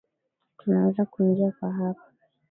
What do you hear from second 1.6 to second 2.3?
hapa.